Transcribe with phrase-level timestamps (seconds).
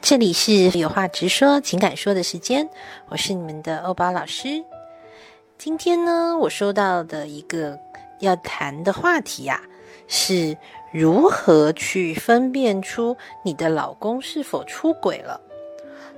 [0.00, 2.68] 这里是有话直说、情感说的时间，
[3.08, 4.64] 我是你们的欧巴老师。
[5.58, 7.78] 今天呢，我收到的一个
[8.20, 9.62] 要谈的话题呀，
[10.08, 10.56] 是
[10.92, 15.40] 如何去分辨出你的老公是否出轨了。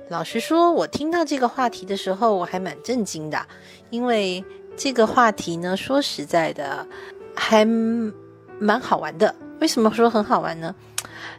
[0.09, 3.45] 老实说，我听到这个话题的时候，我还蛮震惊的，
[3.89, 4.43] 因为
[4.77, 6.85] 这个话题呢，说实在的，
[7.35, 9.33] 还蛮好玩的。
[9.59, 10.73] 为什么说很好玩呢？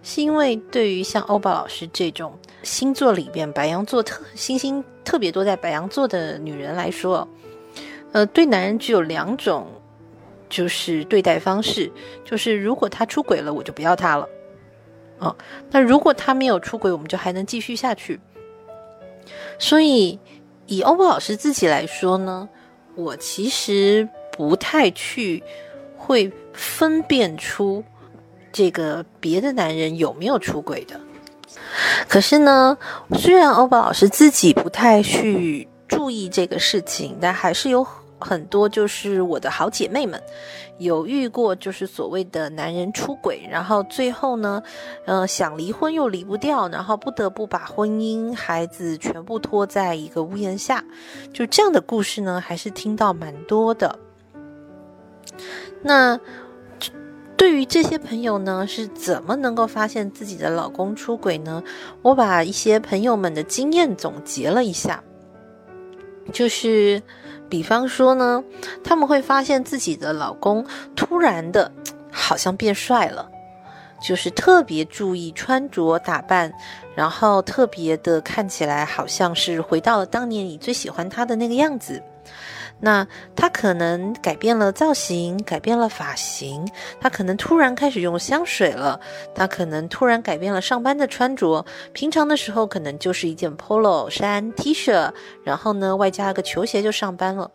[0.03, 7.27] 是因为对于像欧巴老师这种星座里边白羊座特星星特别多在白羊座的女人来说，
[8.13, 9.67] 呃，对男人只有两种
[10.49, 11.91] 就是对待方式，
[12.25, 14.29] 就是如果他出轨了，我就不要他了，
[15.19, 15.37] 哦，
[15.71, 18.21] 那如果他没有出轨，我们就还能继续下去。
[19.59, 20.19] 所以
[20.67, 22.49] 以欧巴老师自己来说呢，
[22.95, 25.43] 我其实不太去
[25.97, 27.83] 会分辨出。
[28.57, 30.99] 这个别的男人有没有出轨的？
[32.09, 32.79] 可是呢，
[33.13, 37.87] 虽然欧巴老师自己不太去注意这个事情，但还是有
[38.19, 40.19] 很多就是我的好姐妹们
[40.79, 44.63] 有遇过，就是所谓的男人出轨，然后最后呢，
[45.05, 50.83] 呃，想离婚又离不掉，然后不得不把婚姻、孩子全部拖在一个屋檐下，
[51.31, 53.99] 就这样的故事呢，还是听到蛮多的。
[55.83, 56.19] 那。
[57.37, 61.63] 对于这些朋友呢，是怎么能够发现自己的老公出轨呢？
[62.03, 65.03] 我把一些朋友们的经验总结了一下，
[66.33, 67.03] 就是，
[67.49, 68.43] 比方说呢，
[68.83, 71.71] 他们会发现自己的老公突然的，
[72.11, 73.29] 好像变帅了，
[74.03, 76.53] 就是特别注意穿着打扮，
[76.95, 82.03] 然后特别的看起来好像是回到了当年你最喜欢他的那个样子。
[82.79, 86.69] 那他可能改变了造型，改变了发型，
[87.01, 89.01] 他可能突然开始用香水了，
[89.35, 95.11] 他可能突然改变了上班的穿着，平常的时候可能就是一件 polo 衫 T 恤，
[95.43, 97.51] 然后呢外加个球鞋就上班了。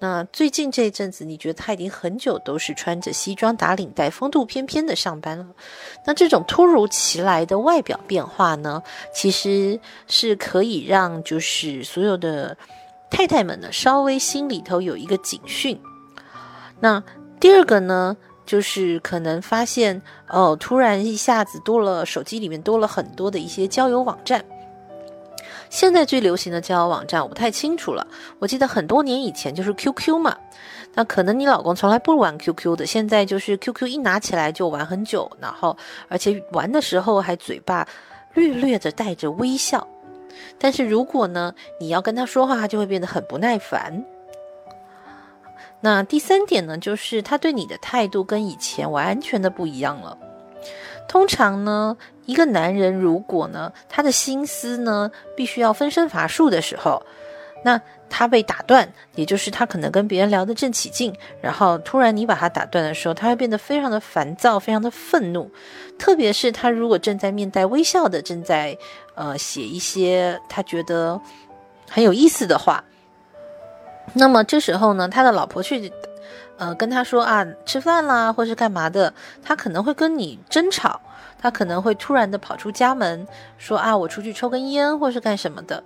[0.00, 5.46] 那最近这一阵子，你觉得他已经很久都是穿着西装打领带，风度翩翩的上班了。
[6.04, 8.82] 那这种突如其来的外表变化呢，
[9.14, 9.78] 其实
[10.08, 12.56] 是可以让就是所有的。
[13.10, 15.80] 太太们呢，稍微心里头有一个警讯。
[16.80, 17.02] 那
[17.40, 24.44] 第二个呢，就是可能发现哦，突然一下子多了，手机里面多了很多的一些交友网站。
[25.68, 28.06] 现在最流行的交友网站我不太清楚了，
[28.38, 30.36] 我记得很多年以前就是 QQ 嘛。
[30.94, 35.76] 那可能你老公从来不玩 QQ 的，现在就是 QQ 一拿起来就玩很久，然后
[36.08, 37.86] 而且玩的时候还嘴巴
[38.34, 39.86] 略略的带着微笑。
[40.58, 44.04] 但是如果呢，你要跟他说话，他就会变得很不耐烦。
[45.80, 50.16] 那第三点呢，就是他对你的态度跟以前完全的不一样了。
[51.08, 57.02] 通常呢，一个男人如果呢，他的心思呢，必须要分身乏术的时候，
[57.66, 65.50] 那他被打断，也就是他可能跟别人聊得正起劲，然后突然你把他打断的时候，他会变得非常的烦躁，非常的愤怒。
[65.98, 68.78] 特别是他如果正在面带微笑的，正在
[69.16, 71.20] 呃写一些他觉得
[71.90, 72.84] 很有意思的话，
[74.12, 75.92] 那么这时候呢，他的老婆去
[76.58, 79.12] 呃跟他说啊吃饭啦，或是干嘛的，
[79.42, 81.00] 他可能会跟你争吵，
[81.36, 83.26] 他可能会突然的跑出家门
[83.58, 85.82] 说啊我出去抽根烟，或是干什么的。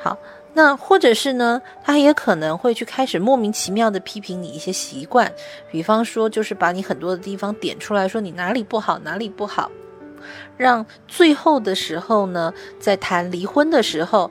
[0.00, 0.16] 好。
[0.52, 5.32] 那或者是呢，他也可能会去开始莫名其妙的批评你一些习惯，
[5.70, 9.70] 比方说就是把你很多的地方点出来说你哪里不好哪里不好，
[10.56, 14.28] 让最后的时候呢，在谈离婚的时候，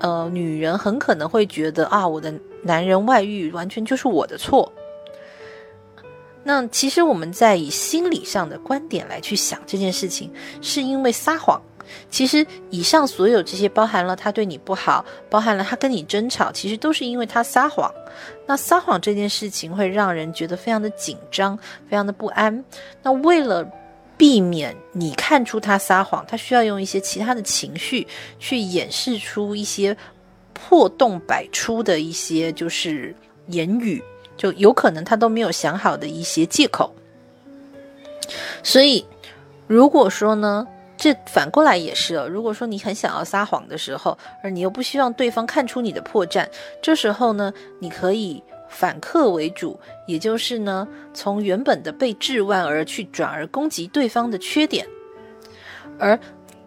[0.00, 4.70] 呃，女人很可能会觉得啊，我的男人外遇完全就是我的错。
[6.42, 11.58] 那其实我们在以心理上的观点来去想这件事情，是因为撒谎。
[12.10, 17.92] 其实，以上所有这些包含了他对你不好，包含了他跟你争吵，其实都是因为他撒谎。
[18.46, 21.56] 那撒谎这件事情会让人觉得非常的紧张，
[21.88, 22.64] 非常的不安。
[23.02, 23.66] 那为了
[24.16, 28.06] 避免你看出他撒谎，他需要用一些其他的情绪
[28.38, 29.96] 去掩饰出一些
[30.52, 33.14] 破洞百出的一些就是
[33.48, 34.02] 言语，
[34.36, 36.94] 就有可能他都没有想好的一些借口。
[38.62, 39.04] 所以，
[39.66, 40.66] 如果说呢？
[41.04, 46.48] 这反过来也是，如果说你很想要撒谎的时候，而你又不希望对方看出你的破绽，
[46.80, 54.86] 这时候呢，你可以反客为主，也就是呢，从原本的被质问而去转而攻击对方的缺点，
[55.98, 56.18] 而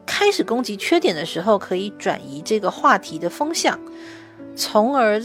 [0.05, 3.79] 开始攻击缺点的时候，可以转移这个话题的风向，
[4.55, 5.19] 从而，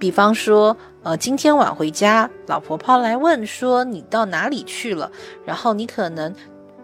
[0.00, 5.12] 比方说，呃，今天晚回家，老婆抛来问说你到哪里去了，
[5.46, 6.34] 然后你可能。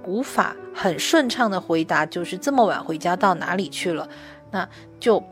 [0.09, 4.09] 无法很顺畅的回答，就是这么晚回家到哪里去了，
[4.51, 4.67] 那
[4.99, 5.23] 就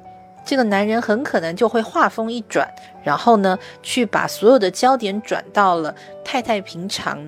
[0.45, 2.69] 这个男人很可能就会话锋一转，
[3.03, 7.19] 然后呢，去把所有的焦点转到了太太平常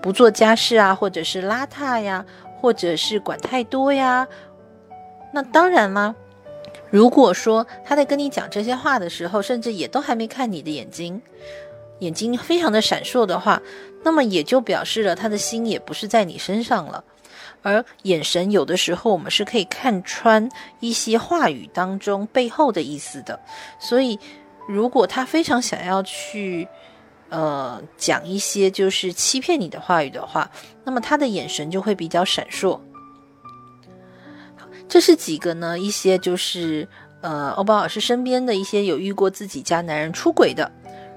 [0.00, 2.24] 不做家事啊，或者是邋遢呀，
[2.60, 4.26] 或者是管太多呀。
[5.32, 6.14] 那当然啦，
[6.90, 11.20] 如果说他在跟你讲这些话的时候，甚至也都还没看你的眼睛，
[11.98, 13.60] 眼睛非常的闪烁的话。
[14.04, 17.02] 那么也就表示了他的心也不是在你身上了，
[17.62, 20.48] 而眼神有的时候我们是可以看穿
[20.78, 23.40] 一些话语当中背后的意思的。
[23.80, 24.20] 所以，
[24.68, 26.68] 如果他非常想要去，
[27.30, 30.50] 呃，讲一些就是欺骗你的话语的话，
[30.84, 32.78] 那么他的眼神就会比较闪烁。
[34.86, 35.78] 这是几个呢？
[35.78, 36.86] 一些就是
[37.22, 40.70] 呃，欧巴老师身边的一些有遇过自己家男人出轨的。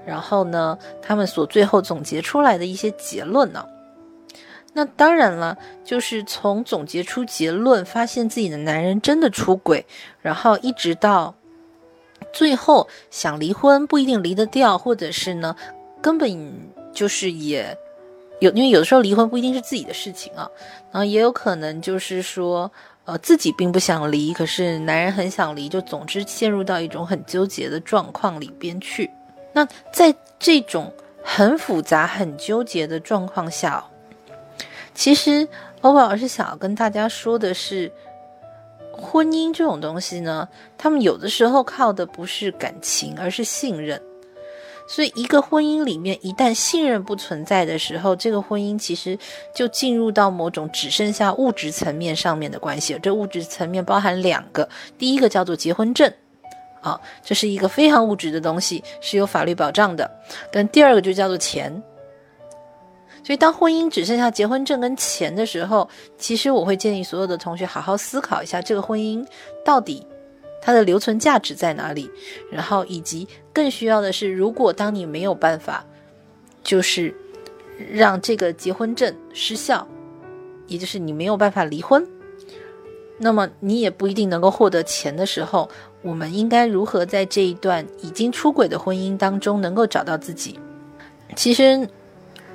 [0.08, 3.62] 然后呢，他们所最后总结出来的一些结论呢？
[4.72, 9.84] 那当然了，就是从总结出结论，发现自己的男人真的出轨，
[10.22, 11.34] 然后一直到
[12.32, 15.54] 最后想离婚不一定离得掉，或者是呢，
[16.00, 16.52] 根本
[16.90, 17.76] 就是也
[18.40, 20.48] 有，因为有的时候离婚不一定是自己的事情啊，
[20.90, 22.70] 然后也有可能就是说，
[23.04, 29.10] 呃，自己并不想离，可是男人很想离，就总之陷入到一种很纠结的状况里边去。
[29.58, 33.84] 那在这种很复杂、很纠结的状况下，
[34.94, 35.48] 其实
[35.80, 37.90] 欧巴老师想要跟大家说的是，
[38.92, 44.00] 婚姻这种东西呢，他们有的时候靠的不是感情，而是信任。
[44.86, 49.18] 所以，一个婚姻里面一旦信任不存在的时候，这个婚姻其实
[49.52, 52.96] 就进入到某种只剩下物质层面上面的关系。
[53.02, 56.12] 这物质层面包含两个，第一个叫做结婚证。
[57.24, 60.08] 这是一个非常物质的东西，是有法律保障的。
[60.52, 61.82] 但第二个就叫做钱。
[63.24, 65.86] 所以，当婚姻只剩下结婚证跟钱的时候，
[66.16, 69.26] 其实我会建议所有的同学好好思考一下，这个婚姻
[69.62, 70.06] 到底
[70.62, 72.10] 它的留存价值在哪里？
[72.50, 75.84] 然后，以及更需要的是，如果当你没有办法，
[76.62, 77.14] 就是
[77.90, 79.86] 让这个结婚证失效，
[80.66, 82.06] 也就是你没有办法离婚，
[83.18, 85.68] 那么你也不一定能够获得钱的时候。
[86.02, 90.58] 我们应该如何在这一段已经出轨的婚姻当中能够找到自己？
[91.36, 91.88] 其实，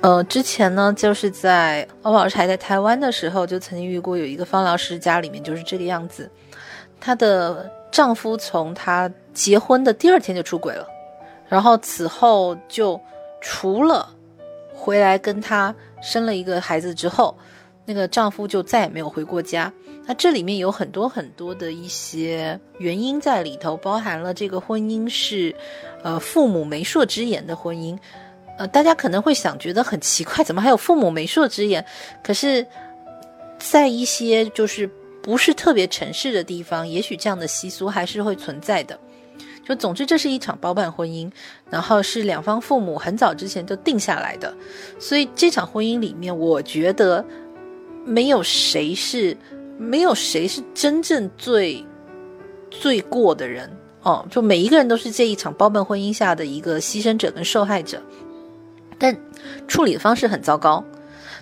[0.00, 6.30] 呃，之前呢，就是在欧老师还在台湾的时候，就曾经遇过有一个方老师家里面就是这个样子，
[7.00, 10.86] 她的丈夫从她结婚的第二天就出轨了，
[11.48, 13.00] 然后此后就
[13.40, 14.08] 除了
[14.74, 17.36] 回来跟她生了一个孩子之后，
[17.84, 19.72] 那个丈夫就再也没有回过家。
[20.06, 25.54] 那这里面有很多很多的一些原因在里头，包含了这个婚姻是，
[26.02, 27.98] 呃，父母媒妁之言的婚姻，
[28.58, 31.84] 呃，大家可能会想觉得很奇怪，怎么还有父母媒妁之言？
[32.22, 32.66] 可是，
[33.58, 34.86] 在一些就是
[35.22, 38.98] 不是特别城市的地方，也许这样的习俗还是会存在的。
[39.66, 41.32] 就总之，这是一场包办婚姻，
[41.70, 44.54] 然后是两方父母很早之前就定下来的，
[44.98, 47.24] 所以这场婚姻里面，我觉得
[48.04, 49.36] 没有谁是。
[49.76, 51.84] 没有谁是真正最
[52.70, 53.68] 罪过的人
[54.04, 58.00] 哦，就每一个人都是这一场包办婚姻下的一个牺牲者跟受害者，
[59.00, 59.14] 但
[59.66, 60.82] 处理的方式很糟糕。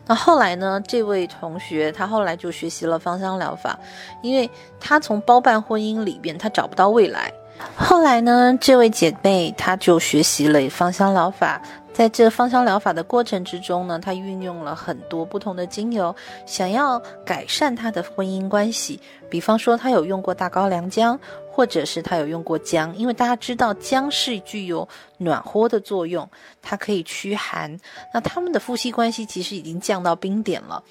[0.06, 0.82] 那后来呢？
[0.88, 3.79] 这位同学他后来就学习了芳香疗法，
[4.23, 4.50] 因为
[4.81, 7.31] 他从包办婚姻里边他找不到未来。
[7.77, 11.60] 后来呢，这位姐妹她就学习了芳香疗法。
[11.93, 16.15] 在这芳香疗法的过程之中呢，他运用了很多不同的精油，
[16.46, 18.99] 想要改善他的婚姻关系。
[19.29, 21.19] 比方说，他有用过大高粱姜，
[21.51, 26.29] 或者是他有用过姜，因为大家知道姜是具有暖和的作用，
[26.63, 27.79] 它可以驱寒。
[28.13, 30.82] 那他们的夫妻关系其实已经降到冰点了。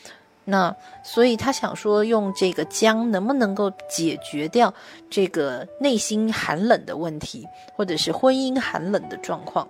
[0.44, 4.74] 那所以他想说，用这个姜能不能够解决掉
[5.10, 9.68] 这个内心寒冷的问题，或者是婚姻寒冷的状况？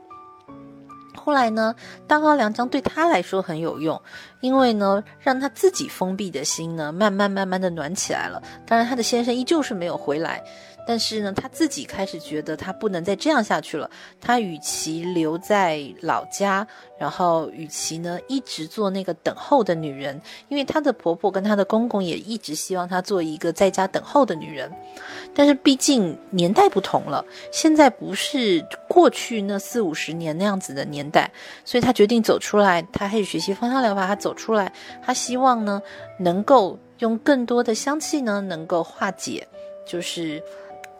[1.15, 1.75] 后来呢，
[2.07, 4.01] 大高粱将对他来说很有用，
[4.39, 8.41] 因为呢，让他自己封闭的心呢，慢慢慢慢的暖起来了。
[8.65, 10.43] 当然，他的先生依旧是没有回来。
[10.85, 13.89] 但是呢，他自己开始觉得他不能再这样下去了。
[14.19, 20.19] 他与其留在老家，然后与其呢一直做那个等候的女人，
[20.49, 24.71] 因为她的婆婆跟她的公公也一直希望她做一个在家等候的女人。
[25.33, 31.31] 但是毕竟年代不同了，现在不是过去那四五十年那样子的年代，
[31.63, 32.81] 所以她决定走出来。
[32.91, 34.73] 她开始学习芳香疗法，她走出来，
[35.03, 35.81] 她希望呢
[36.19, 39.47] 能够用更多的香气呢能够化解，
[39.85, 40.41] 就是。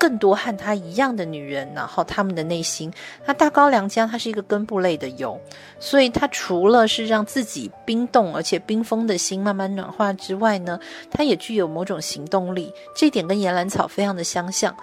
[0.02, 2.92] 更多和他一样的女人，然后他们的内心。
[3.24, 5.40] 那大高粱姜它是一个根部类的油，
[5.80, 10.80] 所以它除了是让自己冰冻而且冰封的心慢慢暖化之外呢，
[11.12, 12.74] 它也具有某种行动力。
[12.96, 14.76] 这点跟岩兰草非常的相像。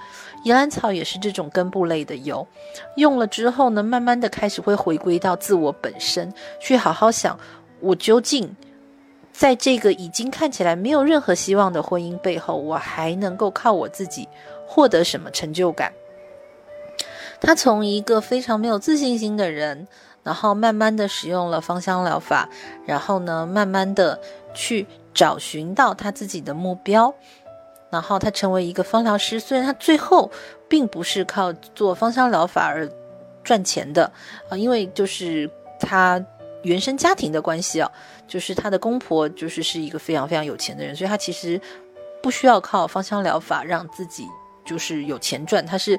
[0.44, 2.46] 岩兰草也是这种根部类的油，
[2.94, 7.37] 用了之后呢，慢慢的开始会回归到自我本身，去好好想
[7.80, 8.54] 我究竟。
[9.30, 14.26] 在这个已经看起来没有任何希望的婚姻背后，我还能够靠我自己
[14.68, 15.92] 获得什么成就感？
[17.40, 19.88] 他从一个非常没有自信心的人，
[20.22, 22.48] 然后慢慢的使用了芳香疗法，
[22.87, 24.20] 然后呢，慢慢的
[24.52, 27.12] 去找寻到他自己的目标，
[27.90, 29.40] 然后他成为一个芳疗师。
[29.40, 30.30] 虽然他最后
[30.68, 32.88] 并不是靠做芳香疗法而
[33.42, 34.12] 赚钱的
[34.48, 36.25] 啊，因为就是他。
[36.64, 37.88] 原生家庭的关系啊，
[38.26, 41.58] 就是他的公婆就是是一个非常非常有钱的人，所以他其实
[42.20, 44.26] 不需要靠芳香疗法让自己
[44.68, 45.64] 就是有钱赚。
[45.64, 45.98] 他是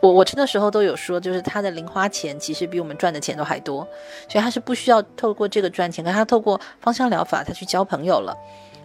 [0.00, 3.86] 我我那时候都有说，就是他的零花钱其实比我们赚的钱都还多，
[4.28, 8.34] 所以他是不需要透过这个赚钱，可他透过芳香疗法，他去交朋友了，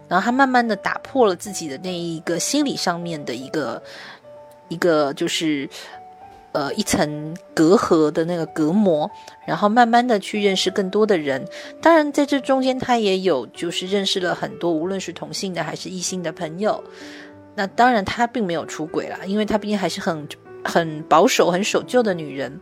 [0.08, 3.82] 然后他慢慢的打破了自己的那一个心理上面的一个
[4.68, 5.68] 一个就是。
[6.54, 9.10] 呃，一层隔阂的那个隔膜，
[9.46, 11.42] 然后慢慢的去认识更多的人。
[11.80, 16.84] 当然，在这中间，他也有就是认识了很多，无论是同性的还是异性的朋友。
[17.54, 20.28] 那当然，她并没有出轨啦，因为她毕竟还是很
[20.64, 22.60] 很保守、很守旧的女人。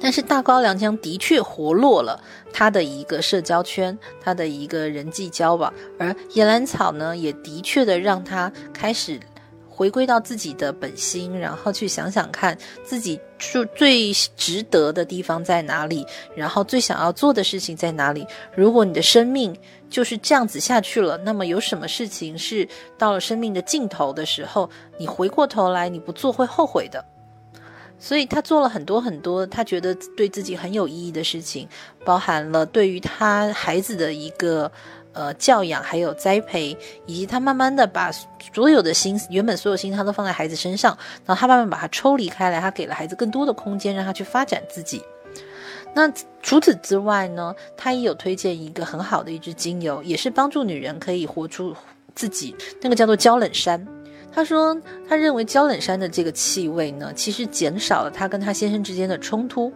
[0.00, 2.22] 但是大高粱江的确活络了
[2.52, 9.20] 他的一个社交圈，他的一个人际交往，而野兰草呢，也的确的让他开始。
[9.78, 16.04] 回归到自己的本心，然后去想想看自己最最值得的地方在哪里，
[16.34, 18.26] 然后最想要做的事情在哪里。
[18.56, 19.56] 如果你的生命
[19.88, 22.66] 就是这样子下去了，那么有什么事情是
[22.98, 24.68] 到了生命的尽头的时候，
[24.98, 27.04] 你回过头来你不做会后悔的。
[28.00, 31.68] 所以他做了很多很多他觉得对自己很有意义的事情，
[32.04, 34.72] 包含了对于他孩子的一个。
[35.12, 38.10] 呃，教养还有栽培，以及他慢慢的把
[38.52, 40.96] 所有的心，原本所有心他都放在孩子身上，
[41.26, 45.02] 然后他慢慢把他抽离开来，他给了孩子更多的空间，让他去发展自己。
[45.94, 46.12] 那
[46.42, 51.74] 除此之外呢，他也有推荐一个很好的一支精油，也是帮助女人可以活出
[52.14, 53.84] 自己，那个叫做焦冷山。
[54.30, 59.72] 他说，他认为焦冷山的这个气味呢，其实减少了他跟他先生之间的冲突。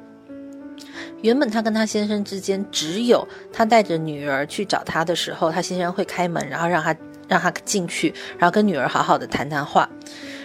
[1.21, 6.95] 原本他跟他先生之间只有他带着女儿去找他的时候，他先生会开门，然后让他
[7.29, 9.89] 让他进去，然后跟女儿好好的谈谈话。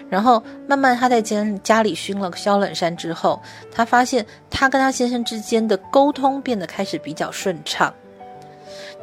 [0.10, 3.41] 然后慢慢他在家家里熏了萧冷山之后，
[3.72, 7.94] 他发现他跟他先生之间的沟通变得开始比较顺畅。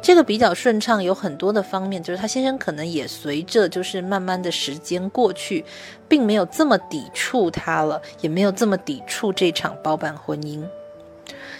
[0.01, 5.63] 这个比较顺畅有很多的方面，就是他先生可能也随着就是慢慢的时间过去，
[6.07, 10.63] 并没有这么抵触他了，也没有这么抵触这场包办婚姻。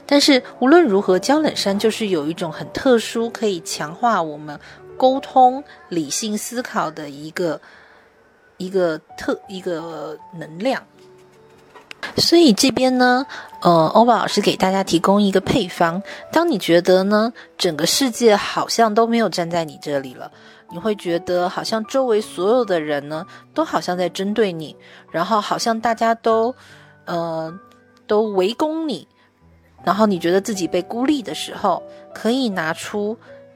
[0.06, 4.60] 但是无论如何，焦冷山就是有一种很特殊，可以强化我们
[4.98, 7.60] 沟通、理性思考的一个
[8.58, 10.82] 一个特一个能量。
[12.18, 13.26] 所以这边呢，
[13.62, 16.02] 呃，欧巴老师给大家提供一个配方。
[16.32, 20.32] 当你觉得呢，整个世界好像都没有站在你这里了，
[20.72, 24.76] 你会觉得好像周围所有的人呢，都好像在针对你，
[25.10, 26.54] 然后好像大家都
[27.06, 27.52] 呃
[28.06, 29.08] 都围攻你。
[29.86, 31.82] 然后你觉得自己被孤立的时候，
[32.14, 33.16] 可以拿出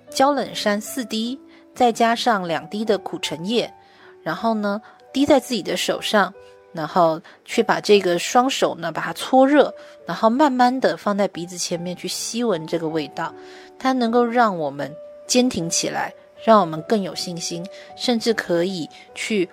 [0.09, 1.39] 焦冷山四滴，
[1.74, 3.74] 再加上两滴的苦橙叶，
[4.21, 4.79] 然后呢
[5.12, 6.31] 滴在自己的手上，
[6.71, 9.74] 然后去把这个双手呢把它搓热，
[10.05, 13.33] 然后慢慢的放在鼻子前面去吸闻这个味道，
[13.79, 14.93] 它能够让我们
[15.25, 19.50] 坚挺起来，让我们更有信心，甚至可以去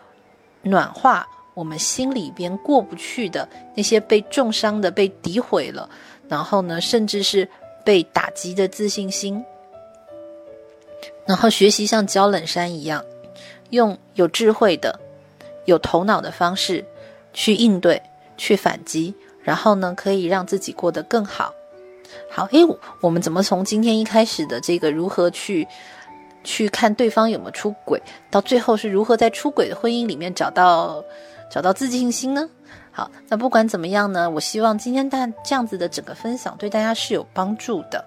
[0.61, 5.89] 暖化我们心里边过不去的那些被重伤的、被诋毁了。
[6.29, 7.49] 然后呢，甚至是
[7.85, 9.45] 被打击的自信心，
[11.25, 13.05] 然后学习像焦冷山一样，
[13.71, 14.99] 用有智慧的、
[15.65, 16.85] 有头脑的方式
[17.33, 18.01] 去应对、
[18.37, 21.53] 去反击，然后呢，可以让自己过得更好。
[22.31, 22.61] 好，诶，
[23.01, 25.67] 我们怎么从今天一开始的这个如何去
[26.45, 31.05] 去看对方有没有出轨，到最后是如何在出轨的婚姻里面找到
[31.51, 32.49] 找到自信心呢？
[32.97, 38.03] 好，那不管怎么样呢，我希望今天大这样子的整个分享对大家是有帮助的。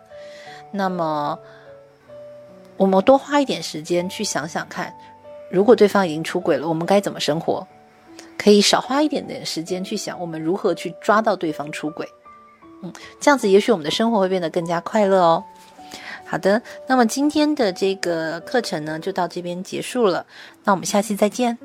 [0.72, 1.38] 那么，
[2.76, 4.92] 我们多花一点时间去想想看，
[5.52, 7.68] 如果对方已经出轨了，我们该怎么生活？
[8.36, 12.10] 可以少花一点点时间去想，我们如何去抓到对方出轨。
[12.82, 15.44] 嗯，这样子也许我们的生活会变得更加快乐哦。
[16.26, 20.26] 好的，那么今天的这个课程呢，就到这边结束了。
[20.64, 21.60] 那我们下期再见。